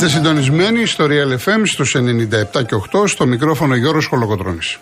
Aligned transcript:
Είστε 0.00 0.10
συντονισμένοι 0.10 0.86
στο 0.86 1.06
Real 1.08 1.32
FM 1.44 1.62
στους 1.64 1.96
97 1.96 2.64
και 2.66 2.74
8 2.92 3.06
στο 3.06 3.26
μικρόφωνο 3.26 3.74
Γιώργος 3.74 4.06
Χολοκοτρώνης. 4.06 4.78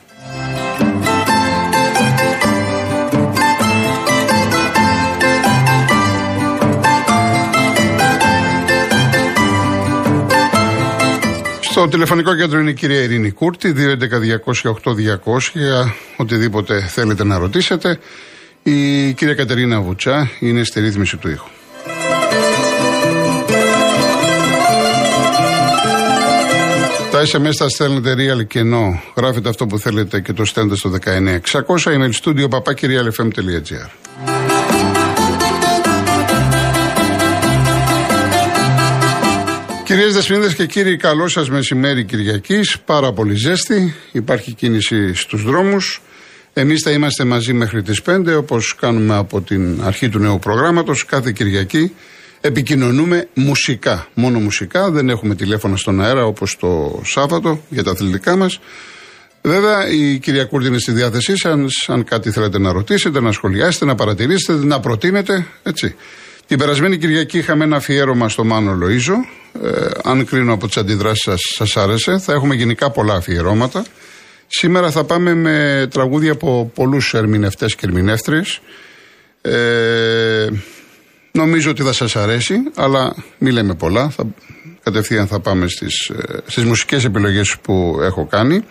Στο 11.61 11.89
τηλεφωνικό 11.89 12.37
κέντρο 12.37 12.59
είναι 12.59 12.70
η 12.70 12.75
κυρία 12.75 13.03
Ειρήνη 13.03 13.30
Κούρτη, 13.30 13.75
211-208-200 13.77 13.80
οτιδήποτε 16.17 16.80
θέλετε 16.80 17.25
να 17.25 17.39
ρωτήσετε. 17.39 17.98
Η 18.62 19.12
κυρία 19.12 19.34
Κατερίνα 19.34 19.80
Βουτσά 19.80 20.30
είναι 20.41 20.64
στη 20.64 20.80
ρύθμιση 20.80 21.17
του 21.17 21.28
ήχου. 21.28 21.55
SMS 27.32 27.55
τα 27.58 27.69
στέλνετε 27.69 28.14
real 28.19 28.46
και 28.46 28.58
ενώ 28.58 29.02
γράφετε 29.16 29.48
αυτό 29.48 29.66
που 29.66 29.78
θέλετε 29.78 30.20
και 30.20 30.32
το 30.32 30.44
στέλνετε 30.44 30.77
στο 30.77 30.91
19600 31.05 31.92
email 31.92 32.10
studio 32.22 32.48
papakirialfm.gr 32.48 33.88
Κυρίες 39.84 40.14
Δεσποινίδες 40.14 40.55
και 40.55 40.66
κύριοι, 40.66 40.96
καλό 40.96 41.28
σας 41.28 41.50
μεσημέρι 41.50 42.05
Κυριακής, 42.05 42.78
πάρα 42.84 43.12
πολύ 43.12 43.34
ζέστη, 43.34 43.94
υπάρχει 44.12 44.52
κίνηση 44.52 45.14
στους 45.14 45.42
δρόμους. 45.42 46.02
Εμείς 46.52 46.83
θα 46.83 46.90
είμαστε 46.90 47.24
μαζί 47.24 47.52
μέχρι 47.52 47.83
τις 47.83 48.02
5, 48.02 48.36
όπως 48.36 48.74
κάνουμε 48.74 49.16
από 49.16 49.40
την 49.40 49.83
αρχή 49.84 50.08
του 50.08 50.18
νέου 50.18 50.38
προγράμματος, 50.38 51.05
κάθε 51.05 51.33
Κυριακή 51.33 51.92
επικοινωνούμε 52.41 53.29
μουσικά. 53.34 54.09
Μόνο 54.15 54.39
μουσικά, 54.39 54.91
δεν 54.91 55.09
έχουμε 55.09 55.34
τηλέφωνα 55.34 55.77
στον 55.77 56.03
αέρα 56.03 56.25
όπως 56.25 56.56
το 56.56 57.01
Σάββατο 57.05 57.61
για 57.69 57.83
τα 57.83 57.91
αθλητικά 57.91 58.37
μας. 58.37 58.61
Βέβαια, 59.42 59.89
η 59.89 60.19
κυρία 60.19 60.45
Κούρτη 60.45 60.67
είναι 60.69 60.79
στη 60.79 60.92
διάθεσή 60.92 61.37
σας. 61.37 61.73
Αν 61.87 62.05
κάτι 62.05 62.31
θέλετε 62.31 62.59
να 62.59 62.73
ρωτήσετε, 62.73 63.20
να 63.20 63.33
σχολιάσετε, 63.33 63.84
να 63.84 63.95
παρατηρήσετε, 63.95 64.64
να 64.64 64.81
προτείνετε. 64.81 65.47
Έτσι. 65.62 65.95
Την 66.47 66.59
περασμένη 66.59 66.98
Κυριακή 66.98 67.39
είχαμε 67.39 67.64
ένα 67.64 67.77
αφιέρωμα 67.77 68.29
στο 68.29 68.45
Μάνο 68.45 68.75
Λοίζο. 68.75 69.14
Ε, 69.62 69.91
αν 70.03 70.25
κρίνω 70.25 70.53
από 70.53 70.67
τις 70.67 70.77
αντιδράσεις 70.77 71.23
σας, 71.23 71.41
σας 71.41 71.77
άρεσε. 71.77 72.19
Θα 72.19 72.33
έχουμε 72.33 72.55
γενικά 72.55 72.91
πολλά 72.91 73.14
αφιερώματα. 73.14 73.84
Σήμερα 74.47 74.91
θα 74.91 75.05
πάμε 75.05 75.34
με 75.34 75.89
τραγούδια 75.91 76.33
από 76.33 76.70
πολλούς 76.75 77.14
ερμηνευτές 77.14 77.75
και 77.75 77.87
ερμηνεύτριες. 77.87 78.61
Ε, 79.41 80.46
νομίζω 81.36 81.70
ότι 81.70 81.83
θα 81.83 81.92
σας 81.92 82.17
αρέσει, 82.17 82.55
αλλά 82.74 83.14
μην 83.39 83.52
λέμε 83.52 83.74
πολλά. 83.74 84.08
Θα, 84.08 84.27
κατευθείαν 84.83 85.27
θα 85.27 85.41
πάμε 85.41 85.69
στις 85.69 86.11
στις 86.47 86.63
ε, 86.63 86.67
μουσικές 86.67 87.05
επιλογές 87.05 87.57
που 87.63 87.98
έχω 88.02 88.27
κάνει. 88.27 88.64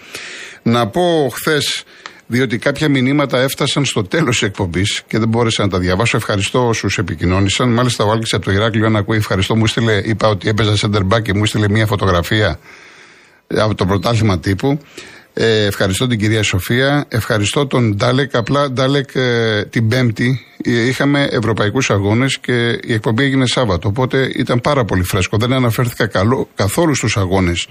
Να 0.64 0.88
πω 0.88 1.30
χθες 1.34 1.84
διότι 2.28 2.58
κάποια 2.58 2.90
μηνύματα 2.90 3.40
έφτασαν 3.40 3.86
στο 3.86 4.04
τέλος 4.04 4.40
της 4.40 4.48
εκπομπής 4.48 5.04
και 5.08 5.20
δεν 5.20 5.28
μπόρεσα 5.28 5.64
να 5.64 5.70
τα 5.70 5.80
διαβάσω. 5.80 6.18
Ευχαριστώ 6.18 6.68
όσους 6.68 6.98
επικοινώνησαν. 6.98 7.70
Μάλιστα, 7.70 8.04
ο 8.04 8.12
Άλκης 8.12 8.34
από 8.34 8.46
το 8.46 8.52
Ηράκλειο, 8.52 8.90
να 8.90 9.00
ακούει 9.00 9.18
ευχαριστώ, 9.18 9.56
μου 9.56 9.68
στείλε, 9.68 10.02
είπα 10.04 10.28
ότι 10.28 10.50
έπαιζα 10.50 10.74
center 10.81 11.14
back 11.14 11.22
και 11.22 11.34
μου 11.34 11.46
στείλε 11.46 11.70
μια 11.70 11.86
φωτογραφία 11.86 12.59
από 13.48 13.75
το 13.75 13.86
πρωτάθλημα 13.86 14.40
τύπου. 14.40 14.80
Ε, 15.38 15.66
ευχαριστώ 15.66 16.07
την 16.07 16.19
κυρία 16.19 16.44
Σοφία. 16.44 17.06
Ευχαριστώ 17.07 17.68
τον 17.68 17.96
Ντάλεκ. 17.96 18.35
Απλά 18.35 18.72
Ντάλεκ 18.72 19.09
ε, 19.13 19.63
την 19.66 19.88
Πέμπτη 19.88 20.46
ε, 20.63 20.88
είχαμε 20.88 21.28
ευρωπαϊκούς 21.31 21.90
αγώνες 21.90 22.38
και 22.40 22.79
η 22.84 22.94
εκπομπή 22.94 23.23
έγινε 23.23 23.47
Σάββατο. 23.47 23.88
Οπότε 23.88 24.31
ήταν 24.35 24.62
πάρα 24.62 24.85
πολύ 24.85 25.03
φρέσκο. 25.03 25.38
Δεν 25.38 25.53
αναφέρθηκα 25.53 26.07
καλό, 26.07 26.50
καθόλου 26.56 26.95
στους 26.95 27.18
αγώνες 27.18 27.68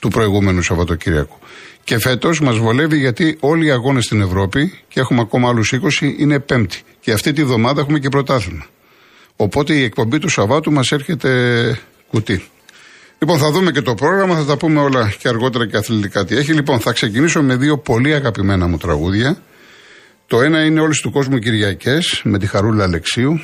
του 0.00 0.08
προηγούμενου 0.08 0.62
Σαββατοκύριακου. 0.62 1.38
Και 1.84 1.98
φέτος 1.98 2.40
μας 2.40 2.58
βολεύει 2.58 2.98
γιατί 2.98 3.36
όλοι 3.40 3.66
οι 3.66 3.70
αγώνες 3.70 4.04
στην 4.04 4.20
Ευρώπη, 4.20 4.78
και 4.88 5.00
έχουμε 5.00 5.20
ακόμα 5.20 5.48
άλλους 5.48 5.72
20, 5.72 6.14
είναι 6.18 6.38
Πέμπτη. 6.38 6.82
Και 7.00 7.12
αυτή 7.12 7.32
τη 7.32 7.44
βδομάδα 7.44 7.80
έχουμε 7.80 7.98
και 7.98 8.08
πρωτάθλημα. 8.08 8.66
Οπότε 9.36 9.74
η 9.74 9.82
εκπομπή 9.82 10.18
του 10.18 10.28
Σαββάτου 10.28 10.72
μας 10.72 10.92
έρχεται 10.92 11.80
κουτί. 12.08 12.42
Λοιπόν, 13.18 13.38
θα 13.38 13.50
δούμε 13.50 13.70
και 13.70 13.82
το 13.82 13.94
πρόγραμμα, 13.94 14.36
θα 14.36 14.44
τα 14.44 14.56
πούμε 14.56 14.80
όλα 14.80 15.12
και 15.18 15.28
αργότερα 15.28 15.66
και 15.66 15.76
αθλητικά 15.76 16.24
τι 16.24 16.36
έχει. 16.36 16.52
Λοιπόν, 16.52 16.80
θα 16.80 16.92
ξεκινήσω 16.92 17.42
με 17.42 17.56
δύο 17.56 17.78
πολύ 17.78 18.14
αγαπημένα 18.14 18.66
μου 18.66 18.76
τραγούδια. 18.76 19.38
Το 20.26 20.40
ένα 20.40 20.64
είναι 20.64 20.80
Όλες 20.80 21.00
του 21.00 21.10
κόσμου 21.10 21.38
Κυριακές 21.38 22.20
με 22.24 22.38
τη 22.38 22.46
Χαρούλα 22.46 22.84
Αλεξίου. 22.84 23.40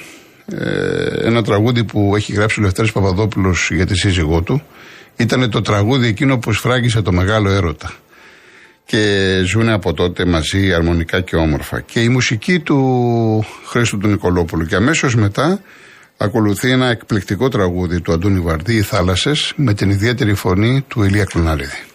Ε, 0.47 1.27
ένα 1.27 1.43
τραγούδι 1.43 1.85
που 1.85 2.13
έχει 2.17 2.33
γράψει 2.33 2.61
ο 2.61 2.63
Λευτέρης 2.63 2.93
Παπαδόπουλος 2.93 3.71
για 3.73 3.87
τη 3.87 3.97
σύζυγό 3.97 4.43
του. 4.43 4.63
Ήταν 5.17 5.51
το 5.51 5.61
τραγούδι 5.61 6.07
εκείνο 6.07 6.39
που 6.39 6.53
σφράγισε 6.53 7.03
το 7.03 7.13
μεγάλο 7.13 7.51
έρωτα 7.51 7.93
και 8.85 9.43
ζουν 9.45 9.69
από 9.69 9.93
τότε 9.93 10.25
μαζί 10.25 10.73
αρμονικά 10.73 11.21
και 11.21 11.37
όμορφα. 11.37 11.81
Και 11.81 12.01
η 12.03 12.09
μουσική 12.09 12.59
του 12.59 13.45
Χρήστου 13.67 13.99
του 13.99 14.09
Νικολόπουλου. 14.09 14.67
Και 14.67 14.77
αμέσως 14.77 15.15
μετά 15.15 15.61
ακολουθεί 16.23 16.71
ένα 16.71 16.87
εκπληκτικό 16.87 17.49
τραγούδι 17.49 18.01
του 18.01 18.13
Αντώνη 18.13 18.41
Βαρδί, 18.41 18.75
«Οι 18.75 18.83
θάλασσες», 18.83 19.53
με 19.57 19.75
την 19.75 19.91
ιδιαίτερη 19.91 20.35
φωνή 20.35 20.85
του 20.89 21.03
Ηλία 21.03 21.25
Κλουναρίδη. 21.25 21.92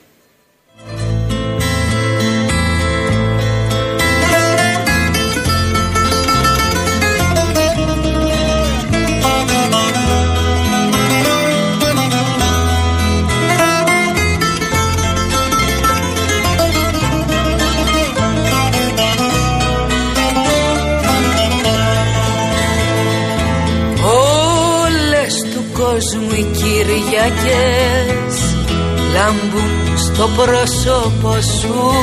Λάμπουν 30.17 30.38
στο 30.38 30.41
πρόσωπο 30.44 31.31
σου. 31.41 31.94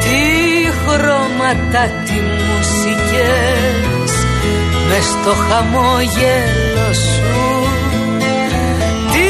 Τι 0.00 0.22
χρώματα, 0.86 1.82
τι 2.04 2.12
μουσικές 2.46 4.10
μες 4.88 5.04
στο 5.04 5.32
χαμόγελο 5.48 6.92
σου. 6.92 7.68
Τι 9.12 9.28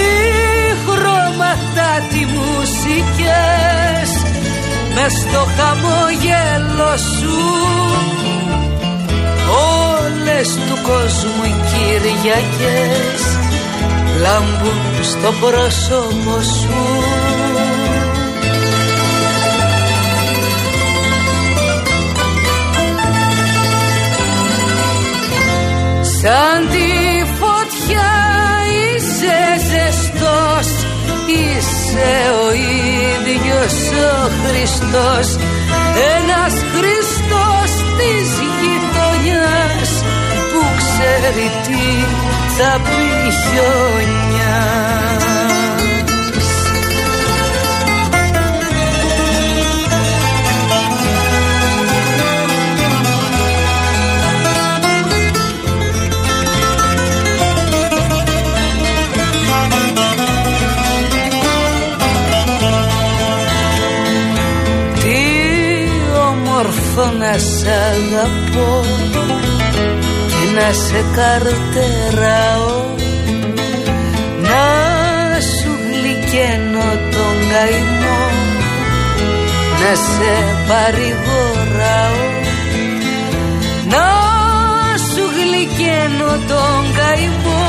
χρώματα, 0.86 1.88
τι 2.10 2.24
μουσικές 2.36 4.10
μες 4.94 5.12
στο 5.12 5.46
χαμόγελο 5.56 6.96
σου. 6.96 7.38
Όλες 9.94 10.48
του 10.48 10.78
κόσμου 10.82 11.44
οι 11.44 11.54
Κυριακές 11.70 13.35
λάμπουν 14.20 14.80
στο 15.02 15.32
πρόσωπο 15.40 16.42
σου. 16.42 16.96
Σαν 26.20 26.68
τη 26.70 26.90
φωτιά 27.38 28.12
είσαι 28.78 29.38
ζεστός 29.68 30.68
Είσαι 31.36 32.12
ο 32.44 32.52
ίδιος 33.14 33.76
ο 34.12 34.30
Χριστός. 34.42 35.26
Ένας 36.16 36.54
Χριστός 36.74 37.70
της 37.98 38.28
γειτονιάς 38.60 39.90
Που 40.52 40.62
ξέρει 40.78 41.50
τι 41.66 41.84
θα 42.58 42.80
πει 42.84 43.30
χιονιάς 43.30 45.24
Τι 65.02 65.18
όμορφο 66.28 67.04
να 67.18 67.38
σ' 67.38 67.66
αγαπώ 67.66 69.05
να 70.56 70.72
σε 70.72 71.04
καρτεράω 71.16 72.84
να 74.42 74.64
σου 75.40 75.72
γλυκένω 75.86 76.88
τον 77.14 77.36
καημό 77.52 78.22
να 79.80 79.94
σε 79.94 80.34
παρηγοράω 80.68 82.24
να 83.88 84.06
σου 84.96 85.24
γλυκένω 85.36 86.30
τον 86.48 86.82
καημό 86.96 87.66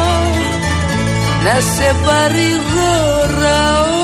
να 1.43 1.59
σε 1.59 1.95
παρηγοράω. 2.05 3.95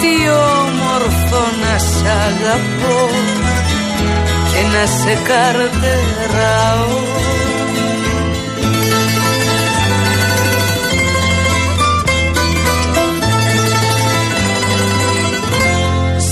Τι 0.00 0.28
όμορφο 0.60 1.42
να 1.62 1.78
σ' 1.78 2.04
αγαπώ 2.26 3.45
και 4.56 4.62
να 4.62 4.86
σε 4.86 5.18
καρτεράω. 5.28 6.94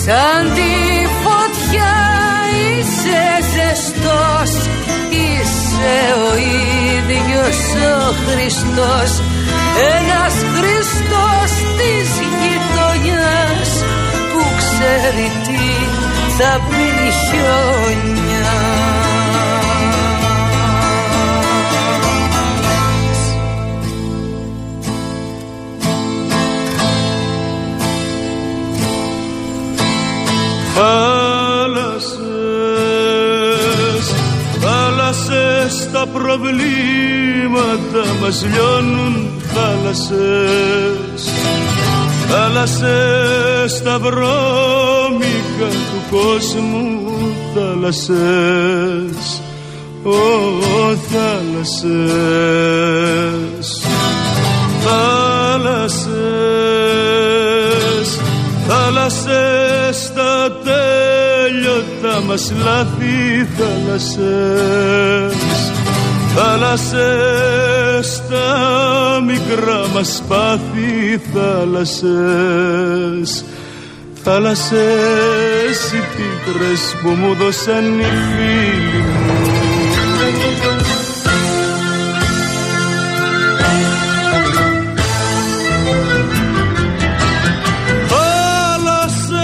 Σαν 0.05 0.53
τη 0.55 0.73
φωτιά 1.23 1.97
είσαι 2.61 3.23
ζεστός 3.53 4.53
Είσαι 5.11 5.99
ο 6.27 6.37
ίδιος 6.97 7.59
ο 7.99 8.15
Χριστός. 8.25 9.11
Ένας 9.97 10.35
Χριστός 10.55 11.51
της 11.79 12.09
γειτονιάς 12.41 13.71
Που 14.33 14.43
ξέρει 14.59 15.31
τι 15.45 15.84
θα 16.39 16.61
πει 16.69 16.85
χιόνια 17.11 18.75
τα 35.93 36.07
προβλήματα 36.07 38.03
μας 38.21 38.45
λιώνουν 38.45 39.15
θάλασσες. 39.55 41.23
Θάλασσες 42.29 43.83
τα 43.83 43.99
βρώμικα 43.99 44.85
του 44.85 44.94
κόσμου 46.15 46.85
θάλασσες 47.55 49.43
Ω 50.03 50.09
θάλασσες 51.13 52.09
Θάλασσες 54.85 56.09
Θάλασσες 58.69 59.99
τα 60.15 60.35
τέλειωτα 60.65 62.15
μας 62.27 62.53
λάθη 62.65 63.49
θάλασσες 63.59 65.39
Θάλασσες 66.35 68.09
τα 68.31 68.51
μικρά 69.27 69.81
μας 69.95 70.23
πάθη 70.29 71.21
θάλασσες 71.35 73.31
Θάλασσες 74.27 75.93
οι 75.93 76.01
πίκρες 76.17 76.97
που 77.03 77.09
μου 77.09 77.35
δώσαν 77.35 77.99
οι 77.99 78.03
φίλοι 78.03 78.99
μου. 78.99 79.35
Θάλασσες 88.09 89.35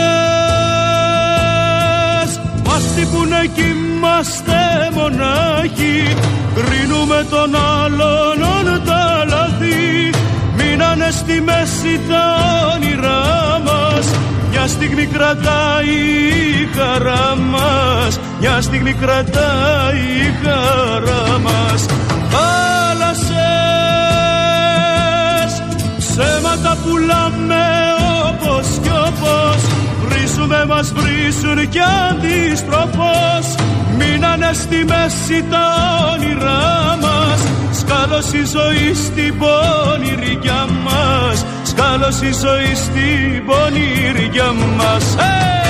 μας 2.65 2.95
τύπουνε 2.95 3.47
κι 3.55 3.61
είμαστε 3.61 4.91
μονάχοι. 4.95 6.17
Κρίνουμε 6.55 7.27
τον 7.31 7.55
άλλον 7.55 8.41
τα 8.85 9.25
λαθή 9.29 10.11
Μείνανε 10.57 11.11
στη 11.11 11.41
μέση 11.41 12.01
τα 12.09 12.25
όνειρά 12.75 13.61
μας 13.65 14.07
Μια 14.51 14.67
στιγμή 14.67 15.07
κρατάει 15.07 15.95
η 16.63 16.69
χαρά 16.77 17.37
μας. 17.37 18.21
Μια 18.41 18.61
στιγμή 18.61 18.93
κρατάει 18.93 19.99
η 19.99 20.35
χαρά 20.43 21.39
μας. 21.39 21.87
Θάλασσες 22.31 23.31
Ψέματα 25.99 26.77
πουλάμε 26.85 27.67
όπως 28.29 28.67
κι 28.83 28.89
όπως. 28.89 29.61
Βρίζουμε 30.09 30.65
μας 30.67 30.93
βρίζουν 30.93 31.69
κι 31.69 31.81
αντιστροφώς. 32.11 33.55
Μείνανε 33.99 34.51
στη 34.53 34.85
μέση 34.85 35.45
τα 35.51 35.65
όνειρά 36.13 36.99
μας. 37.01 37.41
Σκάλωσε 37.79 38.37
η 38.37 38.45
ζωή 38.45 38.95
στην 38.95 39.35
πονηριά 39.39 40.67
μας 40.69 40.80
Σκάλωσε 41.93 42.27
η 42.27 42.33
ζωή 42.33 42.75
στην 42.75 43.45
πονηριά 43.47 44.53
μας 44.53 45.15
hey! 45.19 45.70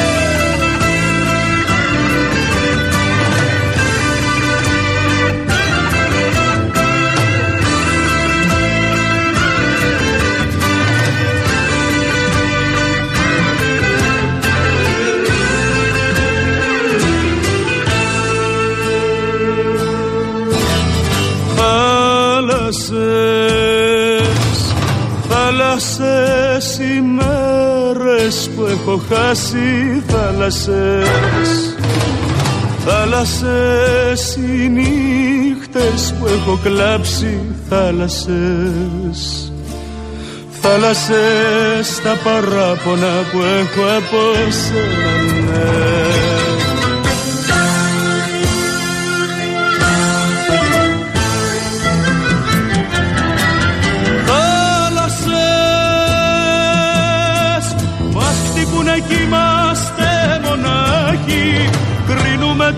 Που 28.60 28.66
έχω 28.66 29.00
χάσει 29.08 30.02
θάλασσες 30.06 31.76
θάλασσες 32.84 34.36
οι 34.36 34.68
νύχτες 34.68 36.14
που 36.18 36.26
έχω 36.26 36.58
κλάψει 36.62 37.38
θάλασσες 37.68 39.52
θάλασσες 40.50 42.00
τα 42.02 42.18
παράπονα 42.24 43.12
που 43.32 43.38
έχω 43.38 43.82
από 43.96 44.50
σένα 44.50 45.22
ναι. 45.52 46.09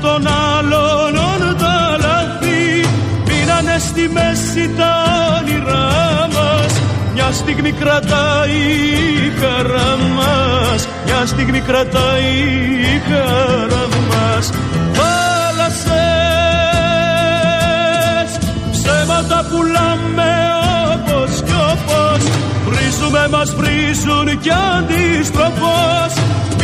Τον 0.00 0.26
άλλον 0.56 1.56
τα 1.58 1.96
λαθή 2.00 2.88
μείνανε 3.26 3.76
στη 3.78 4.10
μέση 4.12 4.70
τα 4.76 5.04
όνειρά 5.38 6.28
μας. 6.34 6.72
Μια 7.14 7.32
στιγμή 7.32 7.72
κρατάει 7.72 8.60
η 9.26 9.32
χαρά 9.40 9.96
μας. 10.16 10.88
Μια 11.04 11.26
στιγμή 11.26 11.60
κρατάει 11.60 12.30
η 12.94 13.02
χαρά 13.08 13.86
μας. 14.10 14.50
Θάλασσες 14.92 15.92
ψέματα 18.72 19.46
πουλάμε 19.50 20.34
όπως 20.92 21.42
κι 21.46 21.52
όπως. 21.72 22.22
Βρίζουμε 22.66 23.28
μας 23.30 23.54
βρίζουν 23.54 24.40
κι 24.40 24.50
αντιστροφώς 24.50 26.12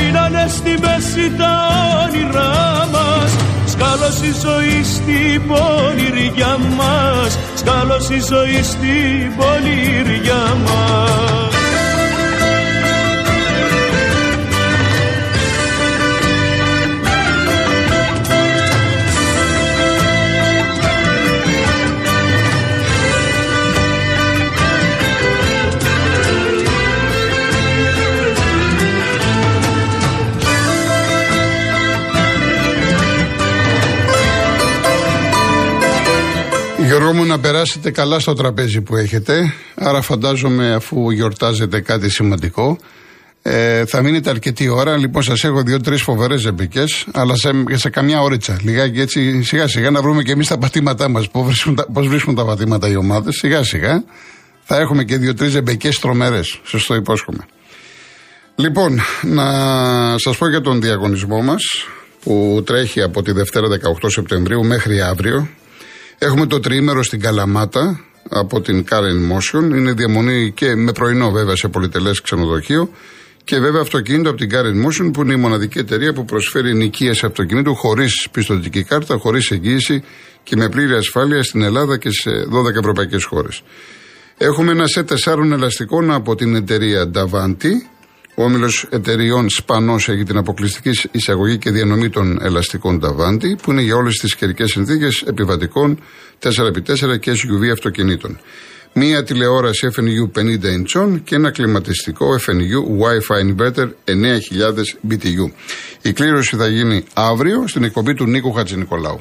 μείνανε 0.09 0.47
στη 0.49 0.71
μέση 0.71 1.33
τα 1.39 1.69
όνειρά 2.05 2.89
μας. 2.93 3.37
Σκάλωσε 3.67 4.27
η 4.27 4.33
ζωή 4.33 4.83
στην 4.85 5.43
πονηριά 5.47 6.59
μας. 6.77 7.39
Σκάλωσε 7.55 8.15
η 8.15 8.21
ζωή 8.21 8.63
στην 8.63 9.37
πονηριά 9.37 10.57
μας 10.65 11.58
Γιώργο 37.09 37.27
μου 37.27 37.33
να 37.33 37.41
περάσετε 37.41 37.91
καλά 37.91 38.19
στο 38.19 38.33
τραπέζι 38.33 38.81
που 38.81 38.97
έχετε 38.97 39.53
Άρα 39.75 40.01
φαντάζομαι 40.01 40.75
αφού 40.75 41.11
γιορτάζετε 41.11 41.81
κάτι 41.81 42.11
σημαντικό 42.11 42.79
Ε, 43.43 43.85
θα 43.85 44.03
μείνετε 44.03 44.31
αρκετή 44.31 44.69
ώρα. 44.69 44.97
Λοιπόν, 44.97 45.23
σας 45.23 45.45
έχω 45.45 45.63
δύο-τρεις 45.63 46.03
φοβερές 46.03 46.41
ζεμπικές, 46.41 47.07
αλλά 47.13 47.37
σε, 47.37 47.51
σε 47.73 47.91
καμιά 47.91 48.21
ώριτσα. 48.21 48.59
Λιγάκι 48.63 49.01
έτσι, 49.01 49.43
σιγά-σιγά 49.43 49.91
να 49.91 50.03
βρούμε 50.03 50.23
και 50.23 50.33
εμείς 50.33 50.49
τα 50.49 50.59
πατήματά 50.59 51.09
μας. 51.09 51.31
Πώς 51.31 51.45
βρίσκουν, 51.45 51.79
βρίσκουν 51.93 52.35
τα 52.35 52.45
πατήματα 52.45 52.89
οι 52.89 52.97
ομάδες. 52.97 53.37
Σιγά-σιγά 53.37 54.05
θα 54.63 54.77
έχουμε 54.77 55.05
και 55.05 55.17
δύο-τρεις 55.17 55.51
ζεμπικές 55.51 55.99
τρομερές. 55.99 56.61
Σας 56.65 56.87
το 56.87 56.95
υπόσχομαι. 56.95 57.47
Λοιπόν, 58.55 59.01
να 59.23 59.45
σας 60.19 60.37
πω 60.37 60.49
για 60.49 60.61
τον 60.61 60.81
διαγωνισμό 60.81 61.43
μας 61.43 61.63
που 62.23 62.63
τρέχει 62.67 63.03
από 63.03 63.23
τη 63.23 63.33
Δευτέρα 63.33 63.67
18 63.69 64.09
Σεπτεμβρίου 64.11 64.65
μέχρι 64.65 65.01
αύριο. 65.01 65.49
Έχουμε 66.21 66.47
το 66.47 66.61
τριήμερο 66.61 67.03
στην 67.03 67.21
Καλαμάτα 67.21 68.01
από 68.29 68.61
την 68.61 68.85
Karen 68.91 69.33
Motion. 69.33 69.63
Είναι 69.63 69.93
διαμονή 69.93 70.53
και 70.53 70.75
με 70.75 70.93
πρωινό 70.93 71.31
βέβαια 71.31 71.57
σε 71.57 71.69
πολυτελές 71.69 72.21
ξενοδοχείο. 72.21 72.91
Και 73.45 73.59
βέβαια 73.59 73.81
αυτοκίνητο 73.81 74.31
από 74.31 74.39
την 74.39 74.51
Karen 74.53 74.87
Motion 74.87 75.13
που 75.13 75.21
είναι 75.23 75.33
η 75.33 75.37
μοναδική 75.37 75.79
εταιρεία 75.79 76.13
που 76.13 76.25
προσφέρει 76.25 76.75
νοικίαση 76.75 77.27
αυτοκινήτου 77.27 77.75
χωρίς 77.75 78.29
πιστοτική 78.33 78.83
κάρτα, 78.83 79.17
χωρίς 79.17 79.51
εγγύηση 79.51 80.03
και 80.43 80.57
με 80.57 80.69
πλήρη 80.69 80.95
ασφάλεια 80.95 81.43
στην 81.43 81.63
Ελλάδα 81.63 81.99
και 81.99 82.11
σε 82.11 82.31
12 82.31 82.79
ευρωπαϊκές 82.79 83.25
χώρες. 83.25 83.63
Έχουμε 84.39 84.71
ένα 84.71 84.87
σετ 84.87 85.13
4 85.25 85.53
ελαστικών 85.53 86.13
από 86.13 86.35
την 86.35 86.55
εταιρεία 86.55 87.11
Davanti. 87.15 87.73
Ο 88.39 88.45
όμιλος 88.45 88.87
εταιριών 88.91 89.49
Σπανός 89.49 90.09
έχει 90.09 90.23
την 90.23 90.37
αποκλειστική 90.37 91.09
εισαγωγή 91.11 91.59
και 91.59 91.71
διανομή 91.71 92.11
των 92.11 92.39
ελαστικών 92.43 93.01
Davanti, 93.05 93.59
που 93.63 93.71
είναι 93.71 93.83
για 93.83 93.97
όλες 93.97 94.17
τις 94.17 94.35
καιρικές 94.35 94.71
συνθήκες 94.71 95.23
επιβατικών 95.27 95.99
4x4 96.43 97.19
και 97.21 97.31
SUV 97.31 97.71
αυτοκινήτων 97.73 98.39
μία 98.93 99.25
τηλεόραση 99.25 99.89
FNU 99.97 100.39
50 100.39 100.43
inch 100.43 101.21
και 101.25 101.35
ένα 101.35 101.51
κλιματιστικό 101.51 102.27
FNU 102.47 102.79
Wi-Fi 103.03 103.55
inverter 103.55 103.89
9000 104.05 105.11
BTU. 105.11 105.53
Η 106.03 106.13
κλήρωση 106.13 106.57
θα 106.57 106.67
γίνει 106.67 107.05
αύριο 107.15 107.67
στην 107.67 107.85
εκπομπή 107.85 108.15
του 108.15 108.27
Νίκου 108.27 108.53
Χατζηνικολάου. 108.53 109.21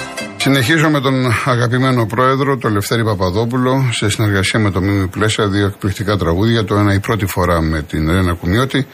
Συνεχίζω 0.43 0.89
με 0.89 1.01
τον 1.01 1.13
αγαπημένο 1.45 2.05
πρόεδρο, 2.05 2.57
τον 2.57 2.73
Λευτέρη 2.73 3.03
Παπαδόπουλο, 3.03 3.89
σε 3.91 4.09
συνεργασία 4.09 4.59
με 4.59 4.71
το 4.71 4.81
Μίμη 4.81 5.07
Πλέσσα, 5.07 5.47
δύο 5.47 5.65
εκπληκτικά 5.65 6.17
τραγούδια. 6.17 6.63
Το 6.63 6.75
ένα 6.75 6.93
η 6.93 6.99
πρώτη 6.99 7.25
φορά 7.25 7.61
με 7.61 7.81
την 7.81 8.11
Ρένα 8.11 8.33
Κουμιώτη 8.33 8.87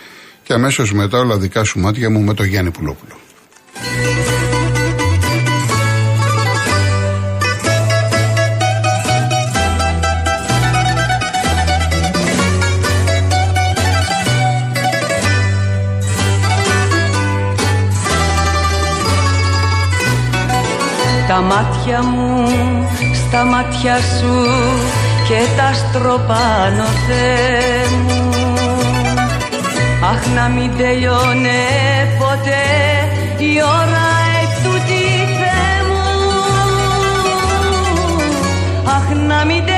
και 0.43 0.53
αμέσως 0.53 0.93
μετά 0.93 1.19
όλα 1.19 1.37
δικά 1.37 1.63
σου 1.63 1.79
μάτια 1.79 2.09
μου 2.09 2.21
με 2.21 2.33
τον 2.33 2.45
Γιάννη 2.45 2.71
Πουλόπουλο. 2.71 3.15
Μάτια 21.87 22.03
μου 22.03 22.47
στα 23.13 23.45
μάτια 23.45 23.95
σου 23.95 24.49
και 25.27 25.39
τα 25.57 25.73
στροπάνω 25.73 26.83
Θεέ 27.07 27.85
μου. 28.03 28.29
Αχ 30.11 30.27
να 30.35 30.47
μην 30.47 30.77
τελειώνε 30.77 31.59
ποτέ 32.19 32.65
η 33.37 33.61
ώρα 33.61 34.07
ετούτη 34.41 35.03
Θεέ 35.39 35.77
μου. 35.87 36.05
Αχ 38.85 39.15
να 39.27 39.45
μην 39.45 39.65
τελειώνε 39.65 39.76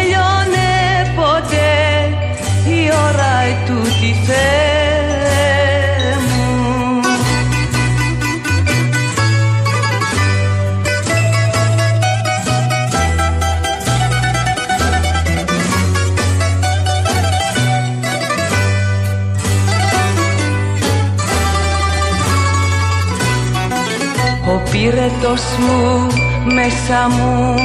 πύρετος 25.29 25.45
μου 25.59 26.07
μέσα 26.53 27.09
μου 27.09 27.55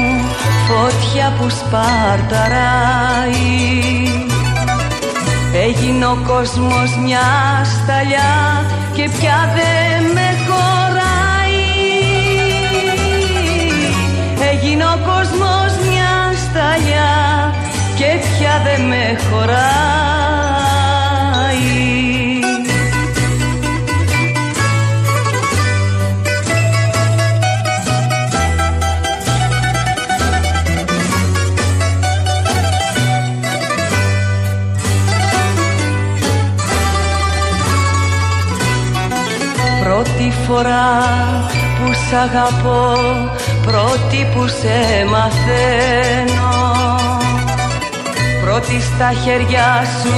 φωτιά 0.68 1.32
που 1.38 1.50
σπαρταράει. 1.50 2.92
Έγινε 5.66 6.06
ο 6.06 6.18
κόσμος 6.26 6.96
μια 7.04 7.28
σταλιά 7.64 8.64
και 8.94 9.10
πια 9.18 9.52
δεν 9.54 10.02
με 10.14 10.28
χωράει. 10.46 11.62
Έγινε 14.52 14.84
ο 14.84 14.98
κόσμος 15.04 15.72
μια 15.88 16.32
σταλιά 16.44 17.12
και 17.96 18.18
πια 18.20 18.62
δεν 18.64 18.80
με 18.86 19.18
χωράει 19.30 20.03
φορά 40.54 40.90
που 41.76 41.92
σ' 41.92 42.12
αγαπώ 42.12 42.92
Πρώτη 43.62 44.28
που 44.34 44.46
σε 44.48 45.04
μαθαίνω. 45.10 46.52
Πρώτη 48.44 48.80
στα 48.80 49.12
χέρια 49.24 49.82
σου 50.00 50.16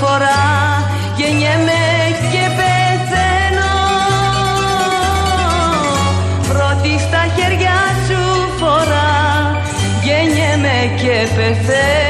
φορά 0.00 0.42
Γεννιέμαι 1.16 1.82
και 2.32 2.44
πεθαίνω. 2.58 3.74
Πρώτη 6.48 6.98
στα 6.98 7.22
χέρια 7.36 7.78
σου 8.06 8.20
φορά 8.58 9.12
Γεννιέμαι 10.04 10.94
και 10.96 11.28
πεθαίνω 11.36 12.03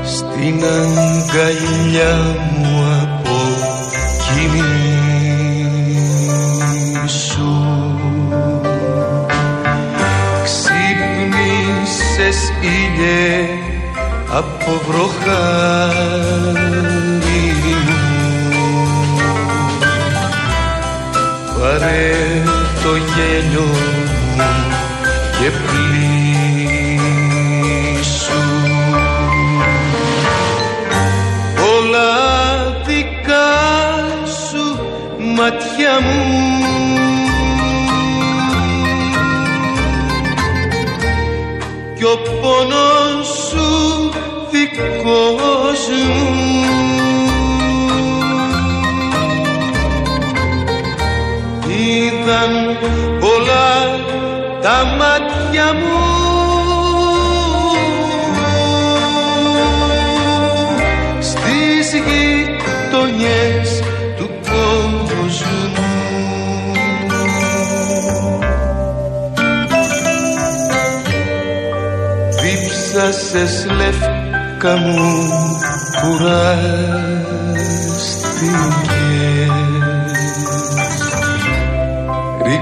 Στην 0.05 0.65
αγκαλιά 0.65 2.17
μου 2.59 2.73
από 3.03 3.37
σου. 7.07 7.53
Ξύπνησες 10.45 12.39
ήλιε 12.61 13.33
από 14.31 14.81
βροχάρι 14.87 16.53
Πάρε 21.63 22.43
το 22.83 22.93
γέλιο 22.97 23.61
μου 23.61 24.51
και 25.39 25.51
πλήσου 25.67 26.43
Όλα 31.77 32.13
δικά 32.87 33.53
σου 34.49 34.65
μάτια 35.37 35.95
μου. 36.01 36.21
Κι 41.95 41.99
κι 41.99 42.05
ο 42.05 42.17
πόνος 42.41 43.27
σου 43.49 43.69
δικός 44.51 45.83
μου 46.07 46.82
Είδαν 52.25 52.55
πολλά 53.21 53.71
τα 54.63 54.85
μάτια 54.99 55.73
μου. 55.73 56.01
Στις 61.21 61.93
γειτονιές 61.93 63.69
του 64.17 64.29
κόσμου 64.43 65.73
Δίψασες 72.43 73.67
λεύκα 73.77 74.77
μου 74.77 75.29
κουράστηκες 76.01 77.33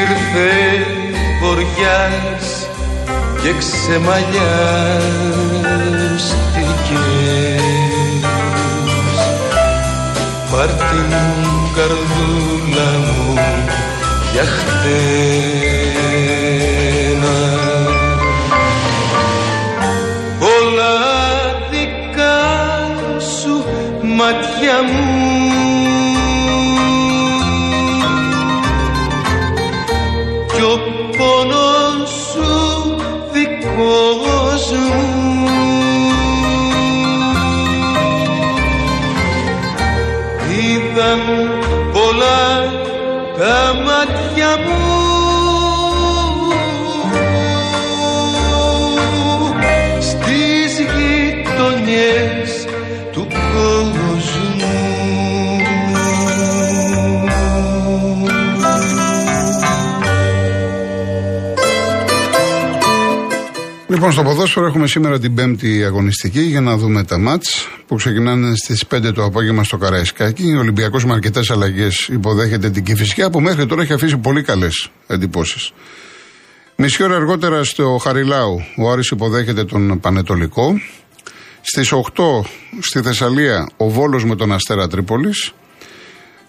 Ήρθε 0.00 0.52
βοριάς 1.40 2.46
και 3.42 3.50
ξεμαλιάστηκες 3.58 4.24
Πάρ' 10.50 10.74
την 10.74 11.10
καρδούλα 11.74 12.90
μου 12.98 13.34
για 14.32 14.44
χτένα 14.44 16.03
μάτια 24.54 24.82
μου. 24.82 25.02
Κι 30.54 30.62
ο 30.62 30.78
πόνος 31.16 32.10
σου 32.32 32.96
δικός 33.32 34.70
μου. 34.72 35.48
Είδαν 40.50 41.22
πολλά 41.92 42.44
τα 43.38 43.74
μάτια 43.84 44.56
μου. 44.64 44.82
Στις 50.00 50.72
γειτονιές 50.78 52.43
Λοιπόν, 64.04 64.22
στο 64.22 64.30
ποδόσφαιρο 64.30 64.66
έχουμε 64.66 64.86
σήμερα 64.86 65.18
την 65.18 65.34
πέμπτη 65.34 65.84
αγωνιστική 65.84 66.40
για 66.40 66.60
να 66.60 66.76
δούμε 66.76 67.04
τα 67.04 67.18
μάτς 67.18 67.68
που 67.86 67.94
ξεκινάνε 67.94 68.56
στις 68.56 68.84
5 68.94 69.12
το 69.14 69.24
απόγευμα 69.24 69.64
στο 69.64 69.76
Καραϊσκάκι. 69.76 70.54
Ο 70.56 70.58
Ολυμπιακός 70.58 71.04
με 71.04 71.12
αρκετές 71.12 71.50
αλλαγές 71.50 72.08
υποδέχεται 72.08 72.70
την 72.70 72.84
Κηφισιά 72.84 73.30
που 73.30 73.40
μέχρι 73.40 73.66
τώρα 73.66 73.82
έχει 73.82 73.92
αφήσει 73.92 74.16
πολύ 74.16 74.42
καλές 74.42 74.88
εντυπώσεις. 75.06 75.72
Μισή 76.76 77.02
ώρα 77.02 77.16
αργότερα 77.16 77.64
στο 77.64 77.98
Χαριλάου 78.02 78.64
ο 78.76 78.90
Άρης 78.90 79.10
υποδέχεται 79.10 79.64
τον 79.64 80.00
Πανετολικό. 80.00 80.80
Στις 81.60 81.92
8 81.92 82.44
στη 82.80 83.00
Θεσσαλία 83.00 83.68
ο 83.76 83.88
Βόλος 83.88 84.24
με 84.24 84.36
τον 84.36 84.52
Αστέρα 84.52 84.88
Τρίπολης. 84.88 85.52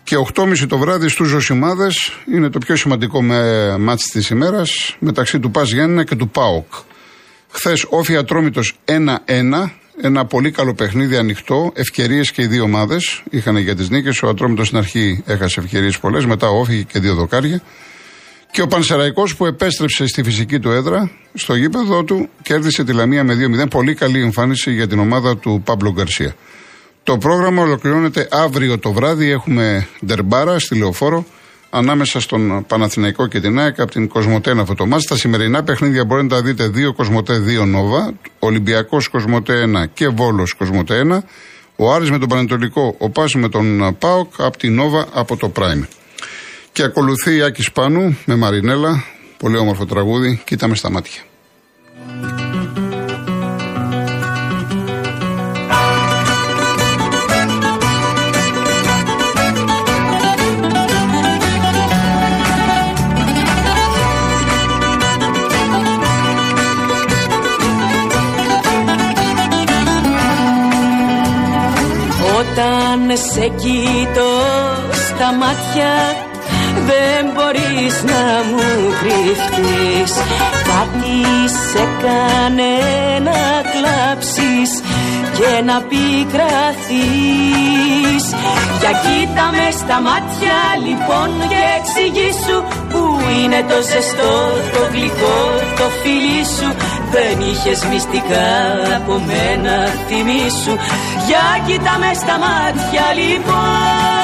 Και 0.04 0.16
8.30 0.34 0.68
το 0.68 0.78
βράδυ 0.78 1.08
στους 1.08 1.28
Ζωσιμάδες 1.28 2.12
είναι 2.34 2.50
το 2.50 2.60
πιο 2.60 2.76
σημαντικό 2.76 3.24
με 3.24 3.78
μάτς 3.78 4.04
της 4.04 4.30
ημέρας 4.30 4.96
μεταξύ 5.00 5.40
του 5.40 5.52
Πας 5.52 5.72
Γιάννηνα 5.72 6.04
και 6.04 6.16
του 6.16 6.30
ΠΑΟΚ. 6.30 6.74
Χθες 7.56 7.86
όφη 7.90 8.16
Ατρόμητος 8.16 8.74
1-1. 8.86 9.72
Ένα 10.02 10.26
πολύ 10.26 10.52
καλό 10.52 10.74
παιχνίδι 10.74 11.18
ανοιχτό. 11.18 11.72
Ευκαιρίες 11.76 12.32
και 12.32 12.42
οι 12.42 12.48
δύο 12.48 12.64
ομάδες 12.64 13.24
είχαν 13.30 13.58
για 13.58 13.76
τις 13.76 13.90
νίκες. 13.90 14.24
Ο 14.24 14.28
Ατρόμητος 14.28 14.68
στην 14.68 14.78
αρχή 14.78 15.24
έχασε 15.26 15.60
ευκαιρίες 15.60 16.00
πολλές. 16.00 16.26
Μετά 16.26 16.48
όφη 16.48 16.84
και 16.84 17.00
δύο 17.00 17.14
δοκάρια. 17.14 17.62
Και 18.52 18.62
ο 18.62 18.68
Πανσεραϊκός 18.68 19.36
που 19.36 19.46
επέστρεψε 19.46 20.08
στη 20.08 20.24
φυσική 20.24 20.60
του 20.60 20.72
έδρα, 20.72 21.12
στο 21.34 21.56
γήπεδο 21.56 22.04
του, 22.04 22.30
κέρδισε 22.42 22.84
τη 22.84 22.94
Λαμία 22.94 23.24
με 23.24 23.36
2-0. 23.36 23.68
Πολύ 23.70 23.94
καλή 23.94 24.22
εμφάνιση 24.22 24.74
για 24.74 24.88
την 24.88 25.00
ομάδα 25.00 25.38
του 25.38 25.62
Πάμπλο 25.66 25.92
Γκαρσία. 25.92 26.36
Το 27.04 27.18
πρόγραμμα 27.18 27.62
ολοκληρώνεται 27.62 28.28
αύριο 28.32 28.80
το 28.80 28.92
βράδυ. 28.92 29.30
Έχουμε 29.30 29.88
ντερμπάρα 30.06 30.60
στη 30.60 30.76
Λεωφόρο 30.76 31.26
ανάμεσα 31.76 32.20
στον 32.20 32.66
Παναθηναϊκό 32.68 33.28
και 33.28 33.40
την 33.40 33.60
ΑΕΚ 33.60 33.80
από 33.80 33.92
την 33.92 34.08
Κοσμοτέ 34.08 34.52
αυτό 34.60 34.76
το 34.76 34.86
μάτς. 34.86 35.06
Τα 35.06 35.16
σημερινά 35.16 35.64
παιχνίδια 35.64 36.06
μπορείτε 36.06 36.36
να 36.36 36.42
τα 36.42 36.48
δείτε 36.48 36.72
2 36.90 36.94
Κοσμοτέ 36.96 37.44
2 37.64 37.68
Νόβα, 37.68 38.14
Ολυμπιακός 38.40 39.08
Κοσμοτέ 39.08 39.64
1 39.84 39.86
και 39.94 40.08
Βόλος 40.08 40.54
Κοσμοτέ 40.54 41.02
1, 41.12 41.20
ο 41.76 41.94
Άρης 41.94 42.12
με 42.12 42.18
τον 42.18 42.30
Πανετολικό, 42.30 42.96
ο 42.98 43.10
Πας 43.10 43.34
με 43.36 43.50
τον 43.50 43.96
ΠΑΟΚ 44.00 44.34
από 44.38 44.58
την 44.58 44.76
Νόβα 44.76 45.06
από 45.14 45.38
το 45.38 45.52
Prime. 45.56 45.88
Και 46.72 46.84
ακολουθεί 46.84 47.36
η 47.36 47.42
Άκης 47.42 47.72
Πάνου 47.72 48.18
με 48.26 48.36
Μαρινέλα, 48.36 49.04
πολύ 49.38 49.58
όμορφο 49.58 49.86
τραγούδι, 49.86 50.42
κοίταμε 50.46 50.76
στα 50.76 50.92
μάτια. 50.92 51.22
Σε 73.16 73.48
κοιτώ 73.48 74.32
στα 74.92 75.34
μάτια 75.34 75.94
δεν 76.90 77.24
μπορείς 77.34 77.96
να 78.12 78.24
μου 78.50 78.68
κρυφτείς. 79.00 80.14
Κάτι 80.70 81.18
σε 81.70 81.84
κάνε 82.02 82.76
να 83.28 83.42
κλάψεις 83.72 84.72
και 85.38 85.52
να 85.70 85.78
πικραθείς. 85.90 87.46
Για 88.80 88.94
κοίτα 89.04 89.46
με 89.56 89.68
στα 89.82 89.98
μάτια 90.08 90.58
λοιπόν 90.86 91.30
και 91.52 91.62
εξηγήσου 91.78 92.58
Που 92.92 93.02
είναι 93.38 93.60
το 93.70 93.78
ζεστό, 93.90 94.36
το 94.74 94.82
γλυκό, 94.92 95.40
το 95.78 95.86
φιλί 96.02 96.44
σου. 96.56 96.70
Δεν 97.14 97.36
είχες 97.50 97.80
μυστικά 97.92 98.50
από 98.98 99.14
μένα 99.30 99.76
θυμήσου. 100.08 100.76
Για 101.28 101.46
κοίτα 101.66 101.94
με 102.02 102.12
στα 102.22 102.36
μάτια 102.44 103.06
λοιπόν 103.20 104.15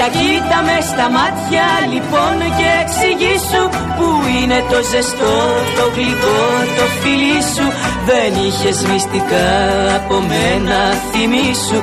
για 0.00 0.08
κοίτα 0.08 0.62
μες 0.62 0.84
στα 0.84 1.10
μάτια 1.10 1.66
λοιπόν 1.92 2.36
και 2.58 2.68
εξηγήσου 2.82 3.62
Που 3.96 4.08
είναι 4.38 4.58
το 4.70 4.78
ζεστό, 4.90 5.36
το 5.76 5.84
γλυκό, 5.94 6.42
το 6.76 6.84
φιλί 7.00 7.40
σου. 7.54 7.66
Δεν 8.08 8.32
είχες 8.46 8.78
μυστικά 8.90 9.48
από 9.96 10.14
μένα 10.30 10.78
θυμήσου. 11.10 11.80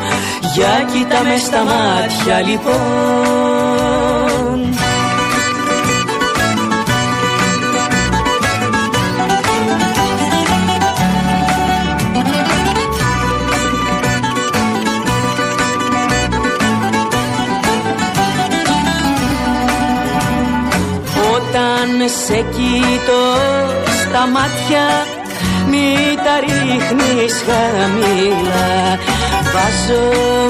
Για 0.54 0.76
κοίτα 0.92 1.24
μες 1.24 1.42
στα 1.42 1.62
μάτια 1.64 2.42
λοιπόν 2.50 3.67
Όταν 21.78 22.10
σε 22.26 22.36
κοιτώ 22.36 23.26
στα 24.02 24.28
μάτια 24.28 24.86
μη 25.70 25.96
τα 26.16 26.40
ρίχνεις 26.40 27.34
χαμηλά. 27.48 29.00
Βάζω 29.54 30.04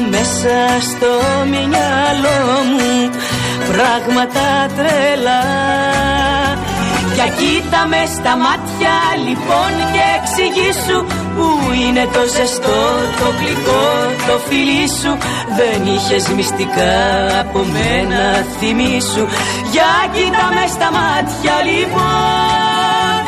μέσα 0.09 0.57
στο 0.89 1.11
μυαλό 1.49 2.39
μου 2.71 3.09
πράγματα 3.71 4.73
τρελά 4.75 5.43
Για 7.17 7.27
κοίτα 7.39 7.81
με 7.91 8.01
στα 8.15 8.33
μάτια 8.45 8.95
λοιπόν 9.25 9.73
και 9.93 10.03
εξηγήσου 10.17 10.99
Που 11.35 11.47
είναι 11.83 12.03
το 12.15 12.23
ζεστό, 12.35 12.81
το 13.19 13.27
γλυκό, 13.37 13.87
το 14.27 14.35
φιλί 14.47 14.85
σου. 14.99 15.11
Δεν 15.59 15.79
είχες 15.93 16.25
μυστικά 16.35 16.95
από 17.43 17.59
μένα 17.75 18.21
θυμίσου 18.57 19.25
Για 19.73 19.93
κοίτα 20.13 20.45
με 20.55 20.65
στα 20.75 20.89
μάτια 20.97 21.55
λοιπόν. 21.69 23.19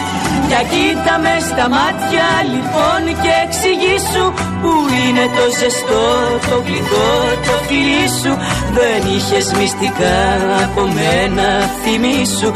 Για 0.50 0.62
κοίτα 0.72 1.14
με 1.24 1.36
στα 1.50 1.66
μάτια 1.78 2.28
λοιπόν 2.54 3.02
και 3.22 3.34
εξηγήσου 3.46 4.26
Που 4.62 4.72
είναι 5.02 5.26
το 5.38 5.46
ζεστό, 5.60 6.08
το 6.50 6.58
γλυκό, 6.66 7.12
το 7.46 7.56
φιλί 7.68 8.06
σου. 8.20 8.34
Δεν 8.78 9.00
είχες 9.14 9.48
μυστικά 9.60 10.18
από 10.66 10.82
μένα 10.98 11.48
θυμίσου 11.82 12.52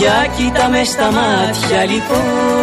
Για 0.00 0.26
κοίτα 0.36 0.68
με 0.68 0.84
στα 0.84 1.10
μάτια 1.12 1.84
λοιπόν. 1.84 2.58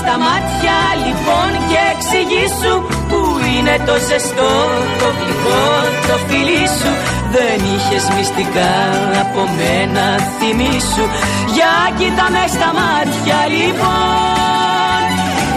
Στα 0.00 0.18
μάτια 0.18 0.78
λοιπόν 1.04 1.50
και 1.68 1.80
εξηγήσου 1.94 2.74
Που 3.08 3.20
είναι 3.56 3.76
το 3.86 3.92
ζεστό, 4.08 4.52
το 4.98 5.08
γλυκό, 5.18 5.62
το 6.06 6.16
φιλί 6.26 6.66
σου 6.78 7.19
Δεν 7.34 7.58
είχες 7.74 8.04
μυστικά 8.16 8.72
από 9.22 9.42
μένα 9.58 10.04
θυμίσου 10.38 11.06
Για 11.54 11.74
κοίτα 11.98 12.26
με 12.34 12.44
στα 12.54 12.70
μάτια 12.80 13.38
λοιπόν. 13.56 15.04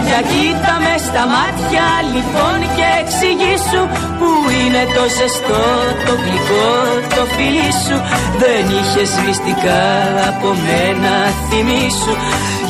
Για 0.06 0.20
κοίτα 0.30 0.74
με 0.84 0.94
στα 1.06 1.24
μάτια 1.34 1.86
λοιπόν 2.14 2.58
και 2.76 2.86
εξηγήσου 3.02 3.82
Που 4.18 4.30
είναι 4.60 4.82
το 4.96 5.04
ζεστό, 5.16 5.66
το 6.06 6.12
γλυκό, 6.22 6.72
το 7.16 7.22
φιλί 7.34 7.70
σου. 7.84 7.96
Δεν 8.42 8.64
είχες 8.78 9.12
μυστικά 9.24 9.82
από 10.30 10.48
μένα 10.64 11.14
θυμίσου 11.48 12.14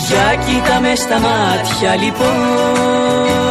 για 0.06 0.26
κοίτα 0.44 0.76
με 0.84 0.92
στα 0.94 1.18
μάτια 1.26 1.90
λοιπόν 2.02 3.43